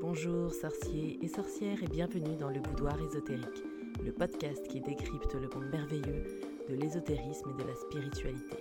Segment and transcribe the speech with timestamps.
[0.00, 3.64] Bonjour sorciers et sorcières et bienvenue dans le boudoir ésotérique,
[4.04, 8.56] le podcast qui décrypte le monde merveilleux de l'ésotérisme et de la spiritualité.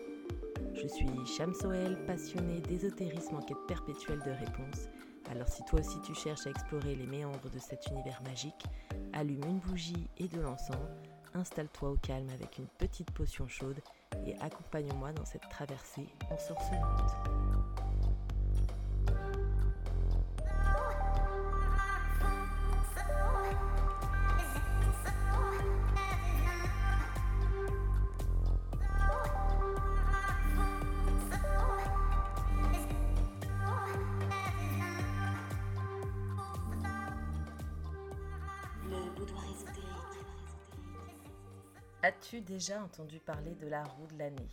[0.74, 1.08] Je suis
[1.54, 4.90] Soel, passionnée d'ésotérisme en quête perpétuelle de réponses.
[5.30, 8.66] Alors si toi aussi tu cherches à explorer les méandres de cet univers magique,
[9.14, 10.76] allume une bougie et de l'encens,
[11.36, 13.80] installe-toi au calme avec une petite potion chaude
[14.26, 16.08] et accompagne-moi dans cette traversée
[42.04, 44.50] As-tu déjà entendu parler de la roue de l'année?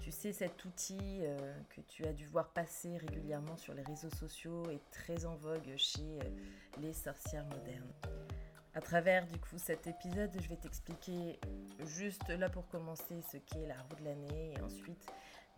[0.00, 4.10] Tu sais, cet outil euh, que tu as dû voir passer régulièrement sur les réseaux
[4.10, 6.30] sociaux et très en vogue chez euh,
[6.80, 7.92] les sorcières modernes.
[8.74, 11.38] À travers du coup cet épisode, je vais t'expliquer
[11.86, 15.06] juste là pour commencer ce qu'est la roue de l'année et ensuite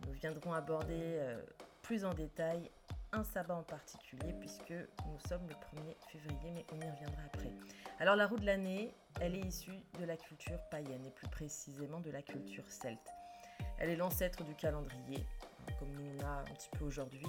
[0.05, 1.41] nous viendrons aborder euh,
[1.81, 2.69] plus en détail
[3.13, 7.53] un sabbat en particulier puisque nous sommes le 1er février, mais on y reviendra après.
[7.99, 11.99] Alors la roue de l'année, elle est issue de la culture païenne et plus précisément
[11.99, 13.13] de la culture celte.
[13.77, 15.25] Elle est l'ancêtre du calendrier,
[15.79, 17.27] comme nous a un petit peu aujourd'hui,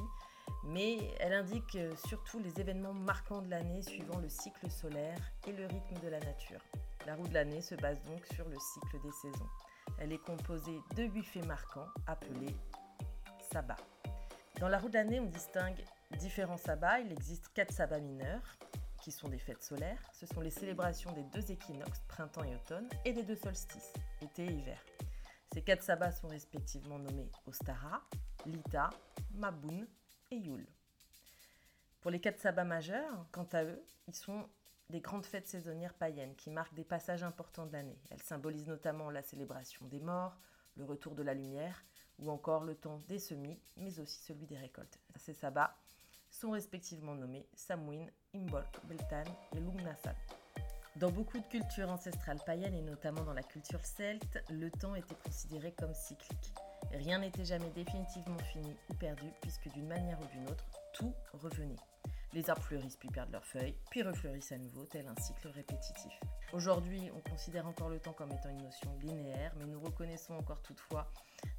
[0.65, 5.67] mais elle indique surtout les événements marquants de l'année suivant le cycle solaire et le
[5.67, 6.61] rythme de la nature.
[7.07, 9.49] La roue de l'année se base donc sur le cycle des saisons.
[9.99, 12.57] Elle est composée de huit faits marquants appelés
[13.53, 13.77] sabbats.
[14.61, 15.85] Dans la roue de l'année, on distingue
[16.19, 17.01] différents sabbats.
[17.01, 18.57] Il existe quatre sabbats mineurs,
[19.03, 20.01] qui sont des fêtes solaires.
[20.13, 24.45] Ce sont les célébrations des deux équinoxes, printemps et automne, et des deux solstices, été
[24.45, 24.81] et hiver.
[25.53, 28.03] Ces quatre sabbats sont respectivement nommés Ostara,
[28.47, 28.91] Lita,
[29.35, 29.87] Mabun
[30.31, 30.67] et Yule.
[32.01, 34.49] Pour les quatre sabbats majeurs, quant à eux, ils sont
[34.89, 37.99] des grandes fêtes saisonnières païennes qui marquent des passages importants de l'année.
[38.11, 40.39] Elles symbolisent notamment la célébration des morts,
[40.77, 41.85] le retour de la lumière,
[42.19, 44.99] ou encore le temps des semis, mais aussi celui des récoltes.
[45.17, 45.77] Ces sabbats
[46.31, 50.15] sont respectivement nommés Samhain, Imbolc, Beltane et Lugnasan.
[50.97, 55.17] Dans beaucoup de cultures ancestrales païennes et notamment dans la culture celte, le temps était
[55.25, 56.55] considéré comme cyclique.
[56.93, 61.75] Rien n'était jamais définitivement fini ou perdu puisque d'une manière ou d'une autre, tout revenait.
[62.35, 66.13] Les arbres fleurissent puis perdent leurs feuilles, puis refleurissent à nouveau, tel un cycle répétitif.
[66.53, 70.61] Aujourd'hui, on considère encore le temps comme étant une notion linéaire, mais nous reconnaissons encore
[70.63, 71.07] toutefois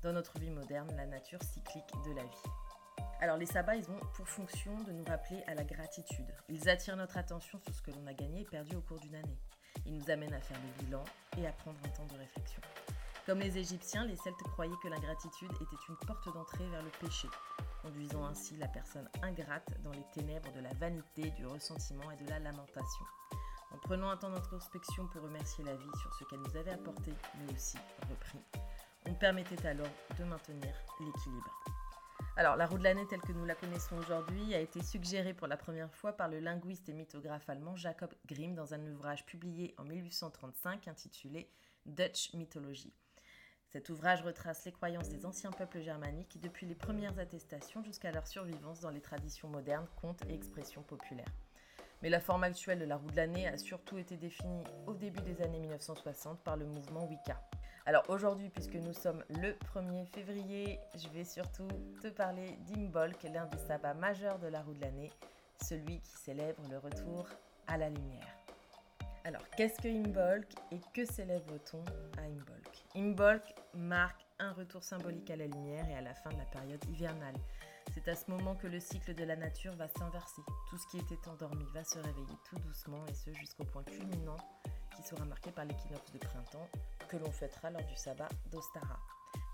[0.04, 2.44] dans notre vie moderne la nature cyclique de la vie.
[3.22, 6.36] Alors les sabbats, ils ont pour fonction de nous rappeler à la gratitude.
[6.50, 9.16] Ils attirent notre attention sur ce que l'on a gagné et perdu au cours d'une
[9.16, 9.40] année.
[9.86, 11.06] Ils nous amènent à faire le bilan
[11.38, 12.62] et à prendre un temps de réflexion.
[13.26, 17.28] Comme les Égyptiens, les Celtes croyaient que l'ingratitude était une porte d'entrée vers le péché,
[17.86, 22.28] conduisant ainsi la personne ingrate dans les ténèbres de la vanité, du ressentiment et de
[22.30, 23.06] la lamentation.
[23.72, 27.14] En prenant un temps d'introspection pour remercier la vie sur ce qu'elle nous avait apporté,
[27.38, 27.78] mais aussi
[28.10, 28.40] repris,
[29.08, 29.86] on permettait alors
[30.18, 31.64] de maintenir l'équilibre.
[32.38, 35.48] Alors, la roue de l'année telle que nous la connaissons aujourd'hui a été suggérée pour
[35.48, 39.76] la première fois par le linguiste et mythographe allemand Jacob Grimm dans un ouvrage publié
[39.78, 41.52] en 1835 intitulé
[41.86, 42.94] Dutch Mythology.
[43.76, 48.26] Cet ouvrage retrace les croyances des anciens peuples germaniques depuis les premières attestations jusqu'à leur
[48.26, 51.34] survivance dans les traditions modernes, contes et expressions populaires.
[52.02, 55.20] Mais la forme actuelle de la roue de l'année a surtout été définie au début
[55.24, 57.38] des années 1960 par le mouvement Wicca.
[57.86, 61.68] Alors aujourd'hui, puisque nous sommes le 1er février, je vais surtout
[62.02, 65.12] te parler d'Imbolc, l'un des sabbats majeurs de la roue de l'année,
[65.62, 67.28] celui qui célèbre le retour
[67.68, 68.35] à la lumière.
[69.26, 71.84] Alors, qu'est-ce que Imbolc et que célèbre-t-on
[72.20, 72.86] à Imbolc?
[72.94, 73.42] Imbolc
[73.74, 77.34] marque un retour symbolique à la lumière et à la fin de la période hivernale.
[77.96, 80.44] C'est à ce moment que le cycle de la nature va s'inverser.
[80.70, 84.38] Tout ce qui était endormi va se réveiller tout doucement et ce jusqu'au point culminant
[84.96, 86.70] qui sera marqué par l'équinoxe de printemps
[87.10, 89.00] que l'on fêtera lors du sabbat d'Ostara.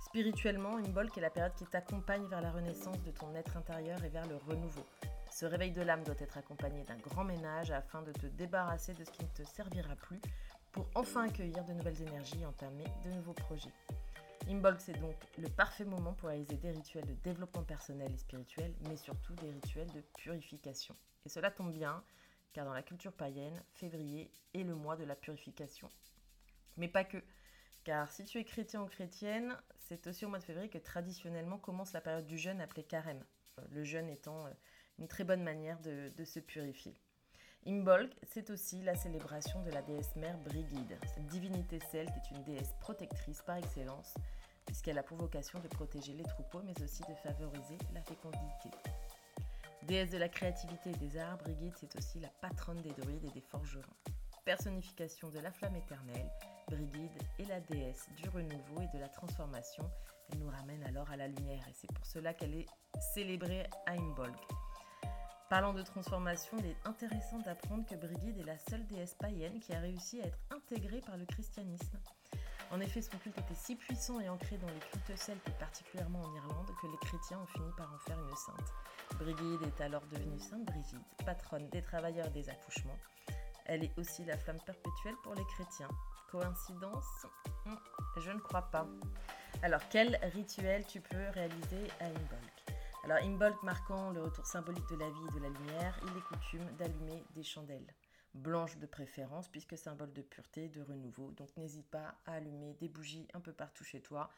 [0.02, 4.10] Spirituellement, Imbolc est la période qui t'accompagne vers la renaissance de ton être intérieur et
[4.10, 4.86] vers le renouveau.
[5.32, 9.06] Ce réveil de l'âme doit être accompagné d'un grand ménage afin de te débarrasser de
[9.06, 10.20] ce qui ne te servira plus
[10.74, 13.72] pour enfin accueillir de nouvelles énergies et entamer de nouveaux projets.
[14.50, 18.76] Imbolc, c'est donc le parfait moment pour réaliser des rituels de développement personnel et spirituel,
[18.90, 20.96] mais surtout des rituels de purification.
[21.26, 22.04] Et cela tombe bien,
[22.52, 25.90] car dans la culture païenne, février est le mois de la purification.
[26.76, 27.24] Mais pas que,
[27.86, 31.58] car si tu es chrétien ou chrétienne, c'est aussi au mois de février que traditionnellement
[31.58, 33.24] commence la période du jeûne appelée carême.
[33.70, 34.52] Le jeûne étant euh,
[35.02, 36.96] une très bonne manière de, se purifier.
[37.66, 40.96] Imbolc, c'est aussi la célébration de la déesse mère Brigide.
[41.16, 44.14] Cette divinité celte est une déesse protectrice par excellence,
[44.68, 48.70] puisqu'elle a pour vocation de protéger les troupeaux, mais aussi de favoriser la fécondité.
[49.88, 53.32] Déesse de la créativité et des arts, Brigide, c'est aussi la patronne des druides et
[53.32, 53.82] des forgerons.
[54.46, 56.30] Personnification de la flamme éternelle,
[56.68, 59.90] Brigide est la déesse du renouveau et de la transformation.
[60.32, 62.68] Elle nous ramène alors à la lumière et c'est pour cela qu'elle est
[63.16, 64.36] célébrée à Imbolg.
[65.52, 69.74] Parlant de transformation, il est intéressant d'apprendre que Brigide est la seule déesse païenne qui
[69.74, 72.00] a réussi à être intégrée par le christianisme.
[72.72, 76.22] En effet, son culte était si puissant et ancré dans les cultes celtes et particulièrement
[76.22, 78.74] en Irlande que les chrétiens ont fini par en faire une sainte.
[79.20, 82.98] Brigide est alors devenue Sainte Brigitte, patronne des travailleurs des accouchements.
[83.66, 85.90] Elle est aussi la flamme perpétuelle pour les chrétiens.
[86.32, 87.26] Coïncidence?
[87.66, 87.76] Hmm,
[88.22, 88.88] Je ne crois pas.
[89.64, 92.61] Alors, quel rituel tu peux réaliser à Imbolc
[93.04, 96.22] alors, Imbolc marquant le retour symbolique de la vie et de la lumière, il est
[96.22, 97.96] coutume d'allumer des chandelles.
[98.36, 101.32] Blanches de préférence, puisque symbole de pureté, de renouveau.
[101.32, 104.30] Donc, n'hésite pas à allumer des bougies un peu partout chez toi.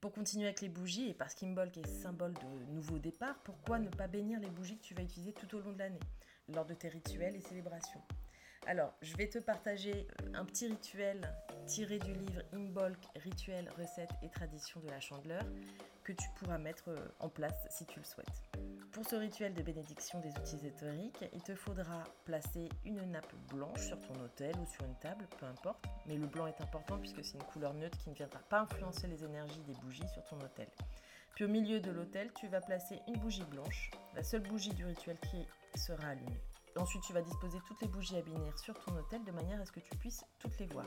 [0.00, 3.88] Pour continuer avec les bougies, et parce qu'Imbolc est symbole de nouveau départ, pourquoi ne
[3.88, 6.00] pas bénir les bougies que tu vas utiliser tout au long de l'année,
[6.48, 8.02] lors de tes rituels et célébrations?
[8.66, 11.20] Alors, je vais te partager un petit rituel
[11.66, 15.42] tiré du livre Imbolc, rituels, recettes et traditions de la chandeleur
[16.04, 18.42] que tu pourras mettre euh, en place si tu le souhaites.
[18.92, 23.86] Pour ce rituel de bénédiction des outils éthériques, il te faudra placer une nappe blanche
[23.86, 27.24] sur ton autel ou sur une table, peu importe, mais le blanc est important puisque
[27.24, 30.36] c'est une couleur neutre qui ne viendra pas influencer les énergies des bougies sur ton
[30.40, 30.68] autel.
[31.34, 34.84] Puis au milieu de l'autel, tu vas placer une bougie blanche, la seule bougie du
[34.84, 35.46] rituel qui
[35.78, 36.40] sera allumée.
[36.76, 39.66] Ensuite, tu vas disposer toutes les bougies à binaire sur ton hôtel de manière à
[39.66, 40.86] ce que tu puisses toutes les voir.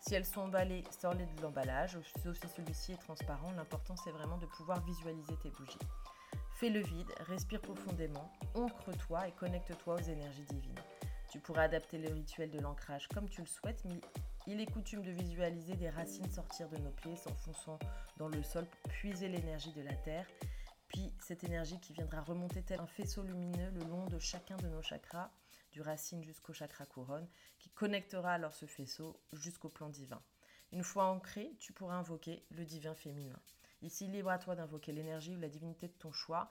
[0.00, 3.52] Si elles sont emballées, sors-les de l'emballage, sauf si celui-ci est transparent.
[3.52, 5.78] L'important, c'est vraiment de pouvoir visualiser tes bougies.
[6.54, 10.80] Fais le vide, respire profondément, ancre-toi et connecte-toi aux énergies divines.
[11.30, 14.00] Tu pourras adapter le rituel de l'ancrage comme tu le souhaites, mais
[14.46, 17.78] il est coutume de visualiser des racines sortir de nos pieds, s'enfonçant
[18.16, 20.26] dans le sol pour puiser l'énergie de la terre
[21.20, 24.82] cette énergie qui viendra remonter tel un faisceau lumineux le long de chacun de nos
[24.82, 25.30] chakras,
[25.72, 30.22] du racine jusqu'au chakra couronne, qui connectera alors ce faisceau jusqu'au plan divin.
[30.72, 33.40] Une fois ancré, tu pourras invoquer le divin féminin.
[33.82, 36.50] Ici, libre à toi d'invoquer l'énergie ou la divinité de ton choix.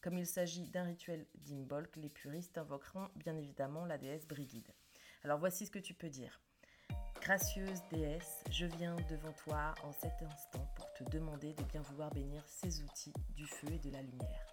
[0.00, 4.72] Comme il s'agit d'un rituel d'Imbolc, les puristes invoqueront bien évidemment la déesse Brigide.
[5.22, 6.40] Alors voici ce que tu peux dire.
[7.20, 12.10] Gracieuse déesse, je viens devant toi en cet instant pour te demander de bien vouloir
[12.10, 14.46] bénir ces outils du feu et de la lumière.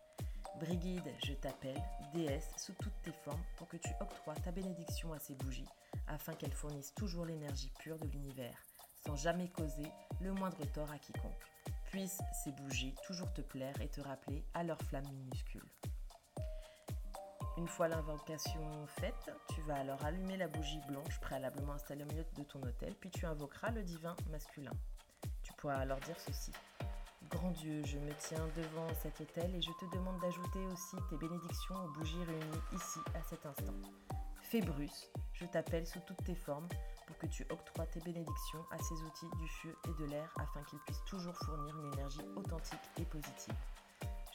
[0.59, 1.81] Brigide, je t'appelle,
[2.13, 5.69] déesse sous toutes tes formes, pour que tu octroies ta bénédiction à ces bougies,
[6.07, 8.57] afin qu'elles fournissent toujours l'énergie pure de l'univers,
[9.05, 9.87] sans jamais causer
[10.19, 11.45] le moindre tort à quiconque.
[11.85, 15.63] Puissent ces bougies toujours te plaire et te rappeler à leur flamme minuscule.
[17.57, 22.23] Une fois l'invocation faite, tu vas alors allumer la bougie blanche préalablement installée au milieu
[22.23, 24.71] de ton hôtel, puis tu invoqueras le divin masculin.
[25.41, 26.51] Tu pourras alors dire ceci.
[27.31, 31.17] Grand Dieu, je me tiens devant cet hôtel et je te demande d'ajouter aussi tes
[31.17, 33.73] bénédictions aux bougies réunies ici à cet instant.
[34.43, 36.67] Fébrus, je t'appelle sous toutes tes formes
[37.07, 40.61] pour que tu octroies tes bénédictions à ces outils du feu et de l'air afin
[40.65, 43.55] qu'ils puissent toujours fournir une énergie authentique et positive.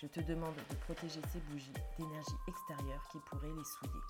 [0.02, 4.00] Je te demande de protéger ces bougies d'énergie extérieure qui pourrait les souiller.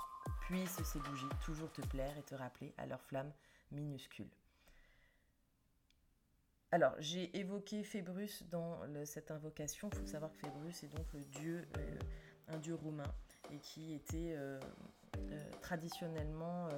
[0.40, 3.30] Puissent ces bougies toujours te plaire et te rappeler à leur flamme
[3.70, 4.30] minuscule.
[6.70, 9.90] Alors, j'ai évoqué Phébrus dans cette invocation.
[9.92, 11.98] Il faut savoir que Phébrus est donc le dieu, euh,
[12.48, 13.12] un dieu roumain,
[13.52, 14.58] et qui était euh,
[15.18, 16.68] euh, traditionnellement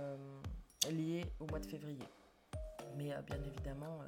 [0.90, 2.08] lié au mois de février.
[2.96, 4.00] Mais bien évidemment,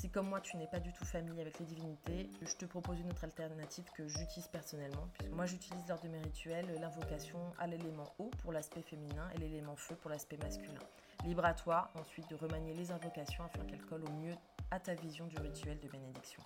[0.00, 2.98] si comme moi tu n'es pas du tout familier avec les divinités, je te propose
[3.00, 5.06] une autre alternative que j'utilise personnellement.
[5.32, 9.76] Moi j'utilise lors de mes rituels l'invocation à l'élément eau pour l'aspect féminin et l'élément
[9.76, 10.80] feu pour l'aspect masculin.
[11.26, 14.34] Libre à toi ensuite de remanier les invocations afin qu'elles collent au mieux
[14.70, 16.42] à ta vision du rituel de bénédiction.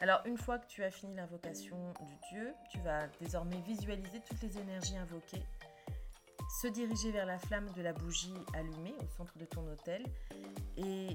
[0.00, 4.40] Alors une fois que tu as fini l'invocation du Dieu, tu vas désormais visualiser toutes
[4.40, 5.42] les énergies invoquées,
[6.62, 10.04] se diriger vers la flamme de la bougie allumée au centre de ton hôtel
[10.76, 11.08] et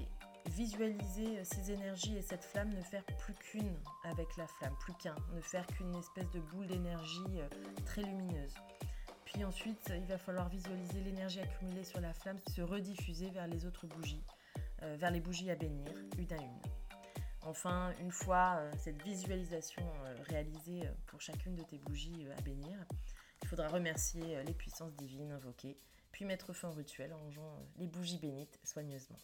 [0.50, 4.94] visualiser euh, ces énergies et cette flamme, ne faire plus qu'une avec la flamme, plus
[4.94, 7.48] qu'un, ne faire qu'une espèce de boule d'énergie euh,
[7.86, 8.54] très lumineuse.
[9.24, 13.64] Puis ensuite, il va falloir visualiser l'énergie accumulée sur la flamme se rediffuser vers les
[13.64, 14.24] autres bougies,
[14.82, 16.60] euh, vers les bougies à bénir, une à une.
[17.42, 19.82] Enfin, une fois cette visualisation
[20.28, 22.76] réalisée pour chacune de tes bougies à bénir,
[23.42, 25.78] il faudra remercier les puissances divines invoquées,
[26.12, 29.16] puis mettre fin au rituel en rangeant les bougies bénites soigneusement.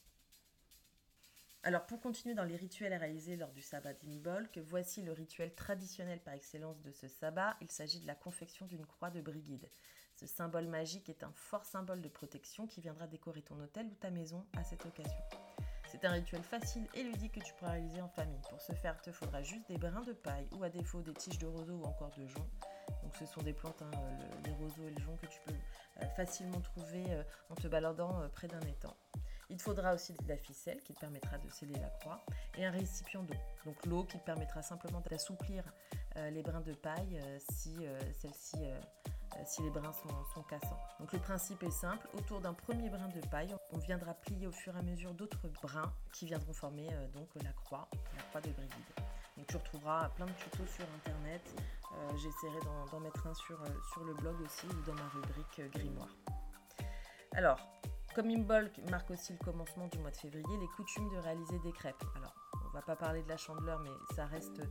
[1.66, 5.52] Alors pour continuer dans les rituels à réaliser lors du sabbat d'Imbolc, voici le rituel
[5.52, 7.56] traditionnel par excellence de ce sabbat.
[7.60, 9.68] Il s'agit de la confection d'une croix de brigide.
[10.14, 13.94] Ce symbole magique est un fort symbole de protection qui viendra décorer ton hôtel ou
[13.96, 15.18] ta maison à cette occasion.
[15.88, 18.42] C'est un rituel facile et ludique que tu pourras réaliser en famille.
[18.48, 21.14] Pour ce faire, il te faudra juste des brins de paille ou à défaut des
[21.14, 22.48] tiges de roseau ou encore de jonc.
[23.02, 23.90] Donc ce sont des plantes, hein,
[24.44, 27.02] les roseaux et le jonc, que tu peux facilement trouver
[27.50, 28.96] en te baladant près d'un étang.
[29.48, 32.24] Il te faudra aussi de la ficelle qui te permettra de sceller la croix
[32.56, 33.36] et un récipient d'eau.
[33.64, 35.64] Donc l'eau qui te permettra simplement d'assouplir
[36.16, 37.76] les brins de paille si
[38.18, 38.56] celle-ci
[39.36, 40.78] euh, si les brins sont, cassants.
[41.00, 44.52] Donc le principe est simple, autour d'un premier brin de paille, on viendra plier au
[44.52, 48.40] fur et à mesure d'autres brins qui viendront former euh, donc la croix, la croix
[48.40, 48.72] de Brigide.
[49.36, 51.42] Donc tu retrouveras plein de tutos sur internet,
[51.92, 52.60] euh, j'essaierai
[52.90, 53.62] d'en mettre un sur,
[53.92, 56.14] sur le blog aussi ou dans ma rubrique grimoire.
[57.32, 57.58] Alors,
[58.16, 61.72] comme Imbolc marque aussi le commencement du mois de février, les coutumes de réaliser des
[61.72, 62.02] crêpes.
[62.16, 62.34] Alors,
[62.66, 64.62] on va pas parler de la chandeleur, mais ça reste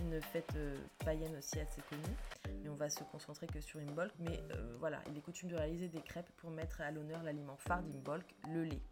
[0.00, 0.58] une fête
[1.04, 2.16] païenne aussi assez connue
[2.60, 4.12] mais on va se concentrer que sur Imbolc.
[4.18, 7.56] Mais euh, voilà, il est coutume de réaliser des crêpes pour mettre à l'honneur l'aliment
[7.56, 8.82] phare d'Imbolc, le lait.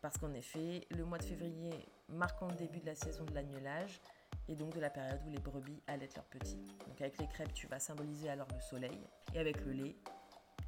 [0.00, 1.72] Parce qu'en effet, le mois de février
[2.08, 4.00] marquant le début de la saison de l'agnelage
[4.48, 6.58] et donc de la période où les brebis allaitent leurs petits.
[6.88, 8.98] Donc avec les crêpes, tu vas symboliser alors le soleil
[9.32, 9.96] et avec le lait,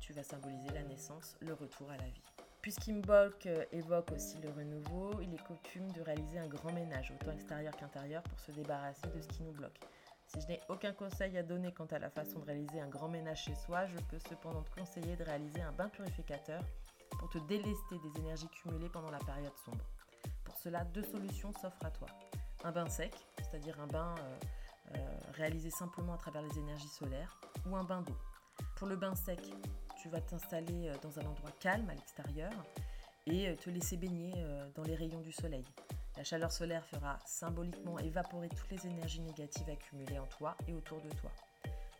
[0.00, 2.22] tu vas symboliser la naissance, le retour à la vie.
[2.62, 7.32] Puisqu'Imbolc euh, évoque aussi le renouveau, il est coutume de réaliser un grand ménage, autant
[7.32, 9.80] extérieur qu'intérieur, pour se débarrasser de ce qui nous bloque.
[10.26, 13.08] Si je n'ai aucun conseil à donner quant à la façon de réaliser un grand
[13.08, 16.62] ménage chez soi, je peux cependant te conseiller de réaliser un bain purificateur
[17.18, 19.84] pour te délester des énergies cumulées pendant la période sombre.
[20.44, 22.08] Pour cela, deux solutions s'offrent à toi.
[22.62, 24.38] Un bain sec, c'est-à-dire un bain euh,
[24.96, 28.16] euh, réalisé simplement à travers les énergies solaires, ou un bain d'eau.
[28.76, 29.40] Pour le bain sec,
[30.00, 32.52] tu vas t'installer euh, dans un endroit calme à l'extérieur
[33.26, 34.32] et te laisser baigner
[34.74, 35.64] dans les rayons du soleil.
[36.16, 41.00] La chaleur solaire fera symboliquement évaporer toutes les énergies négatives accumulées en toi et autour
[41.02, 41.30] de toi.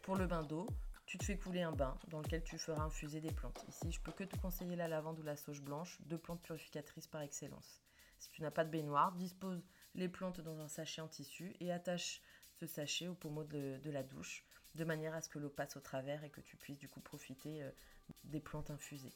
[0.02, 0.66] Pour le bain d'eau,
[1.06, 3.64] tu te fais couler un bain dans lequel tu feras infuser des plantes.
[3.68, 7.06] Ici, je peux que te conseiller la lavande ou la sauge blanche, deux plantes purificatrices
[7.06, 7.82] par excellence.
[8.18, 9.62] Si tu n'as pas de baignoire, dispose
[9.94, 12.22] les plantes dans un sachet en tissu et attache
[12.60, 15.80] ce sachet au pommeau de, la douche, de manière à ce que l'eau passe au
[15.80, 17.70] travers et que tu puisses du coup profiter euh,
[18.24, 19.14] des plantes infusées.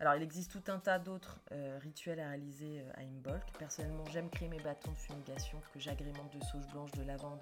[0.00, 3.44] Alors, il existe tout un tas d'autres euh, rituels à réaliser euh, à Imbolc.
[3.58, 7.40] Personnellement, j'aime créer mes bâtons de fumigation que j'agrémente de sauge blanche, de lavande,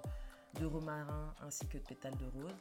[0.59, 2.55] de romarin ainsi que de pétales de rose.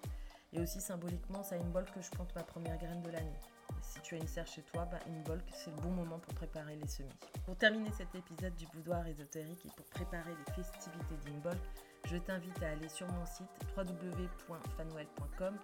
[0.55, 3.39] Et aussi symboliquement, c'est à Imbolc que je plante ma première graine de l'année.
[3.81, 6.77] Si tu as une serre chez toi, bah Imbolc, c'est le bon moment pour préparer
[6.77, 7.09] les semis.
[7.45, 11.59] Pour terminer cet épisode du boudoir ésotérique et pour préparer les festivités d'Imbolc,
[12.05, 15.57] je t'invite à aller sur mon site www.fanwell.com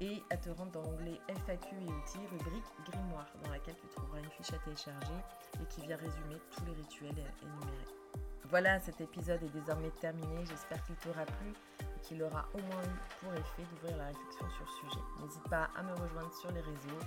[0.00, 4.18] et à te rendre dans l'onglet FAQ et outils, rubrique Grimoire, dans laquelle tu trouveras
[4.18, 5.12] une fiche à télécharger
[5.60, 8.00] et qui vient résumer tous les rituels énumérés.
[8.48, 10.44] Voilà, cet épisode est désormais terminé.
[10.46, 14.48] J'espère qu'il t'aura plu et qu'il aura au moins eu pour effet d'ouvrir la réflexion
[14.50, 15.04] sur le sujet.
[15.52, 17.00] À me rejoindre sur les réseaux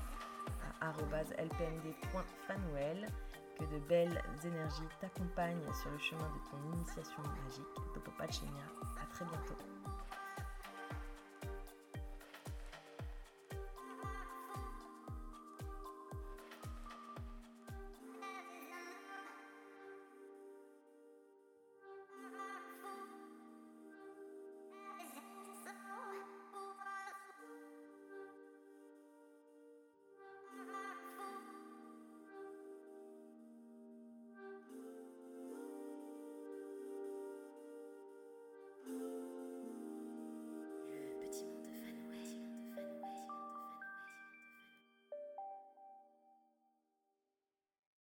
[0.82, 0.92] à
[1.42, 3.08] lpmd.fanwell.
[3.58, 7.66] Que de belles énergies t'accompagnent sur le chemin de ton initiation magique.
[7.94, 9.93] Dopo À très bientôt.